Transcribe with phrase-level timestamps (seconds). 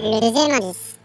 [0.00, 0.96] Le deuxième indice.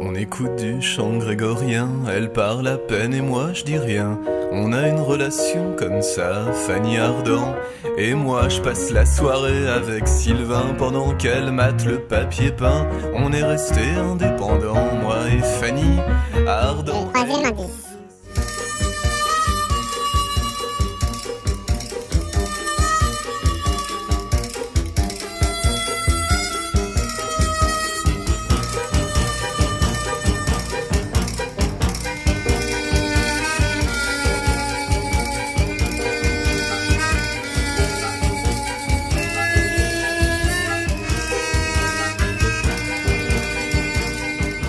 [0.00, 4.18] On écoute du chant grégorien, elle parle à peine et moi je dis rien.
[4.50, 7.54] On a une relation comme ça, Fanny Ardant.
[7.98, 12.88] Et moi je passe la soirée avec Sylvain pendant qu'elle mate le papier peint.
[13.14, 15.98] On est resté indépendants, moi et Fanny
[16.46, 17.06] Ardant.
[17.06, 17.88] Le troisième indice.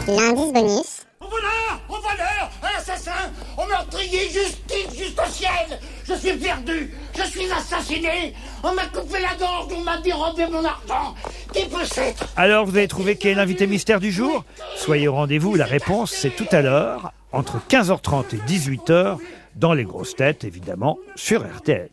[0.07, 1.05] L'indice bonus.
[1.21, 3.11] Au voleur Au voleur Un assassin
[3.57, 9.21] Au meurtrier Justice Juste au ciel Je suis perdu Je suis assassiné On m'a coupé
[9.21, 11.15] la gorge On m'a dérobé mon argent
[11.53, 14.43] Qui peut s'être Alors vous avez trouvé qui est l'invité mystère du jour?
[14.75, 19.19] Soyez au rendez-vous, la réponse c'est tout à l'heure, entre 15h30 et 18h,
[19.55, 21.89] dans les grosses têtes évidemment, sur RTL.